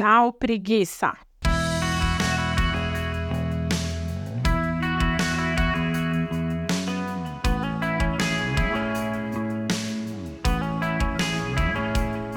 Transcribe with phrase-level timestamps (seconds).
[0.00, 1.12] Tchau, preguiça!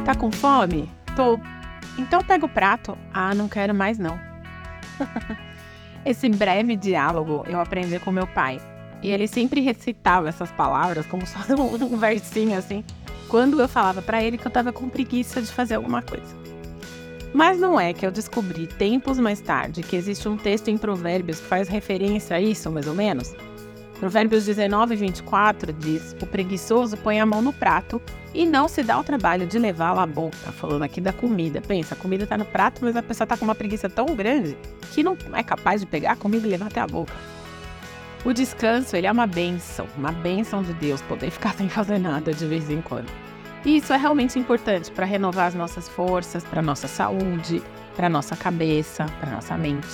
[0.03, 0.91] Tá com fome?
[1.15, 1.39] Tô.
[1.97, 2.97] Então pega o prato.
[3.13, 4.19] Ah, não quero mais não.
[6.05, 8.59] Esse breve diálogo eu aprendi com meu pai.
[9.01, 12.83] E ele sempre recitava essas palavras como só um versinho assim,
[13.29, 16.52] quando eu falava para ele que eu tava com preguiça de fazer alguma coisa.
[17.33, 21.39] Mas não é que eu descobri tempos mais tarde que existe um texto em Provérbios
[21.39, 23.33] que faz referência a isso, mais ou menos?
[23.99, 27.99] Provérbios 19, 24 diz: O preguiçoso põe a mão no prato
[28.33, 30.51] e não se dá o trabalho de levá-la à boca.
[30.51, 31.61] Falando aqui da comida.
[31.61, 34.57] Pensa, a comida está no prato, mas a pessoa está com uma preguiça tão grande
[34.91, 37.13] que não é capaz de pegar a comida e levar até a boca.
[38.25, 42.33] O descanso, ele é uma benção, uma benção de Deus, poder ficar sem fazer nada
[42.33, 43.22] de vez em quando.
[43.65, 47.63] E isso é realmente importante para renovar as nossas forças, para nossa saúde,
[47.95, 49.87] para nossa cabeça, para nossa mente.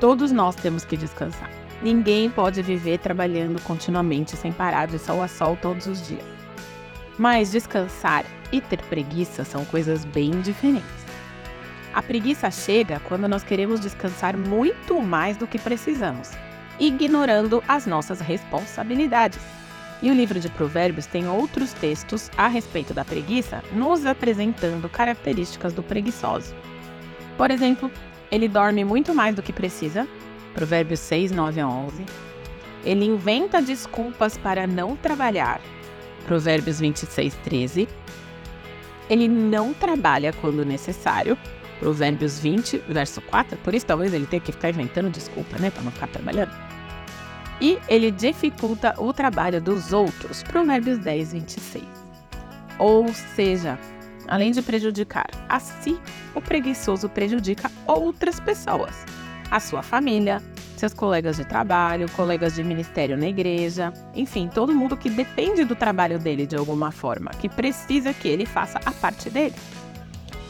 [0.00, 1.50] Todos nós temos que descansar.
[1.82, 6.24] Ninguém pode viver trabalhando continuamente sem parar de sol a sol todos os dias.
[7.18, 11.06] Mas descansar e ter preguiça são coisas bem diferentes.
[11.92, 16.30] A preguiça chega quando nós queremos descansar muito mais do que precisamos,
[16.78, 19.38] ignorando as nossas responsabilidades.
[20.00, 25.72] E o livro de Provérbios tem outros textos a respeito da preguiça, nos apresentando características
[25.72, 26.54] do preguiçoso.
[27.36, 27.90] Por exemplo,
[28.30, 30.06] ele dorme muito mais do que precisa,
[30.54, 32.04] Provérbios 6, 9 a 11.
[32.84, 35.60] Ele inventa desculpas para não trabalhar.
[36.26, 37.88] Provérbios 26, 13.
[39.08, 41.36] Ele não trabalha quando necessário.
[41.80, 43.56] Provérbios 20, verso 4.
[43.58, 45.70] Por isso, talvez ele tenha que ficar inventando desculpa, né?
[45.70, 46.67] Para não ficar trabalhando.
[47.60, 50.42] E ele dificulta o trabalho dos outros.
[50.42, 51.84] Provérbios 10, 26.
[52.78, 53.78] Ou seja,
[54.28, 55.98] além de prejudicar a si,
[56.34, 59.04] o preguiçoso prejudica outras pessoas
[59.50, 60.42] a sua família,
[60.76, 65.74] seus colegas de trabalho, colegas de ministério na igreja, enfim, todo mundo que depende do
[65.74, 69.54] trabalho dele de alguma forma, que precisa que ele faça a parte dele.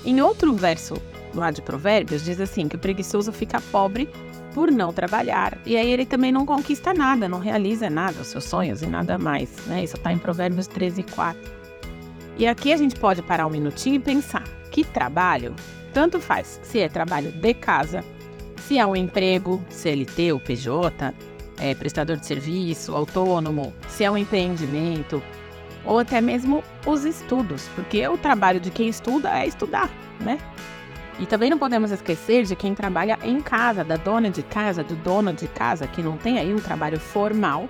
[0.05, 0.95] Em outro verso
[1.34, 4.09] lá de Provérbios, diz assim: que o preguiçoso fica pobre
[4.55, 5.59] por não trabalhar.
[5.65, 9.19] E aí ele também não conquista nada, não realiza nada, os seus sonhos e nada
[9.19, 9.50] mais.
[9.67, 9.84] Né?
[9.84, 11.41] Isso está em Provérbios 13, 4.
[12.38, 15.55] E aqui a gente pode parar um minutinho e pensar: que trabalho?
[15.93, 18.05] Tanto faz se é trabalho de casa,
[18.56, 21.15] se é um emprego CLT ou PJ,
[21.59, 25.22] é, prestador de serviço, autônomo, se é um empreendimento,
[25.84, 29.91] ou até mesmo os estudos, porque o trabalho de quem estuda é estudar,
[30.21, 30.38] né?
[31.19, 34.95] E também não podemos esquecer de quem trabalha em casa, da dona de casa, do
[34.97, 37.69] dono de casa, que não tem aí um trabalho formal,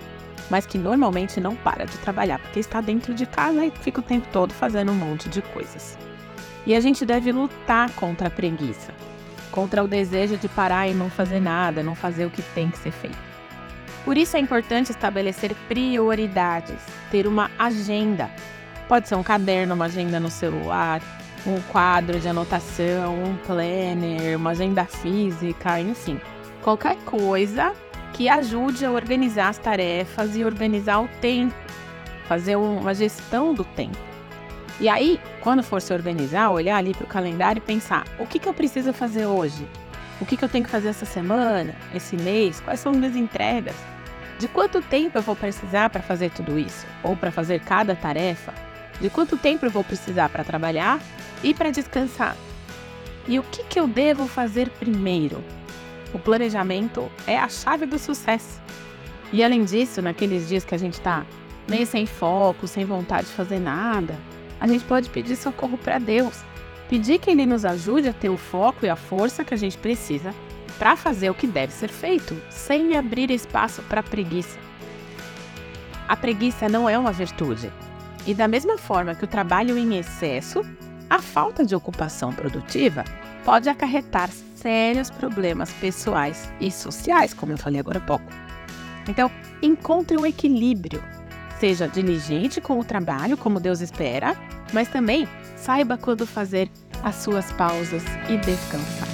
[0.51, 4.03] mas que normalmente não para de trabalhar, porque está dentro de casa e fica o
[4.03, 5.99] tempo todo fazendo um monte de coisas.
[6.67, 8.93] E a gente deve lutar contra a preguiça
[9.51, 12.79] contra o desejo de parar e não fazer nada, não fazer o que tem que
[12.79, 13.19] ser feito.
[14.05, 16.81] Por isso é importante estabelecer prioridades,
[17.11, 18.31] ter uma agenda.
[18.87, 21.03] Pode ser um caderno, uma agenda no celular,
[21.51, 26.21] um quadro de anotação, um planner, uma agenda física, enfim.
[26.63, 27.73] Qualquer coisa
[28.13, 31.55] que ajude a organizar as tarefas e organizar o tempo,
[32.27, 33.97] fazer uma gestão do tempo.
[34.81, 38.39] E aí, quando for se organizar, olhar ali para o calendário e pensar: o que,
[38.39, 39.67] que eu preciso fazer hoje?
[40.21, 42.61] O que, que eu tenho que fazer essa semana, esse mês?
[42.61, 43.75] Quais são as minhas entregas?
[44.39, 46.87] De quanto tempo eu vou precisar para fazer tudo isso?
[47.03, 48.53] Ou para fazer cada tarefa?
[49.01, 51.01] De quanto tempo eu vou precisar para trabalhar
[51.43, 52.37] e para descansar?
[53.27, 55.43] E o que, que eu devo fazer primeiro?
[56.13, 58.61] O planejamento é a chave do sucesso.
[59.33, 61.27] E além disso, naqueles dias que a gente está
[61.69, 64.19] meio sem foco, sem vontade de fazer nada,
[64.59, 66.43] a gente pode pedir socorro para Deus,
[66.89, 69.77] pedir que Ele nos ajude a ter o foco e a força que a gente
[69.77, 70.35] precisa
[70.79, 74.59] para fazer o que deve ser feito, sem abrir espaço para preguiça.
[76.09, 77.71] A preguiça não é uma virtude.
[78.27, 80.63] E da mesma forma que o trabalho em excesso,
[81.09, 83.05] a falta de ocupação produtiva
[83.45, 88.27] pode acarretar sérios problemas pessoais e sociais, como eu falei agora há pouco.
[89.09, 89.31] Então,
[89.63, 91.03] encontre um equilíbrio
[91.59, 94.37] Seja diligente com o trabalho, como Deus espera,
[94.73, 96.71] mas também saiba quando fazer
[97.03, 99.09] as suas pausas e descansar.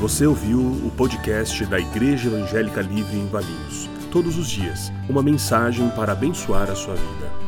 [0.00, 3.88] Você ouviu o podcast da Igreja Evangélica Livre em Valinhos.
[4.10, 7.47] Todos os dias, uma mensagem para abençoar a sua vida.